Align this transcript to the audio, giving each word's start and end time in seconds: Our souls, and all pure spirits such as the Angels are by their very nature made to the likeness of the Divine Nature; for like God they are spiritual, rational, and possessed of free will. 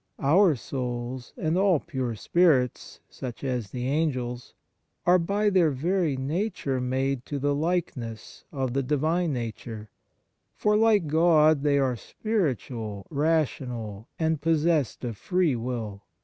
Our 0.17 0.55
souls, 0.55 1.31
and 1.37 1.55
all 1.59 1.79
pure 1.79 2.15
spirits 2.15 3.01
such 3.07 3.43
as 3.43 3.69
the 3.69 3.87
Angels 3.87 4.55
are 5.05 5.19
by 5.19 5.51
their 5.51 5.69
very 5.69 6.17
nature 6.17 6.81
made 6.81 7.23
to 7.27 7.37
the 7.37 7.53
likeness 7.53 8.43
of 8.51 8.73
the 8.73 8.81
Divine 8.81 9.31
Nature; 9.31 9.91
for 10.55 10.75
like 10.75 11.05
God 11.05 11.61
they 11.61 11.77
are 11.77 11.95
spiritual, 11.95 13.05
rational, 13.11 14.07
and 14.17 14.41
possessed 14.41 15.03
of 15.03 15.17
free 15.17 15.55
will. 15.55 16.01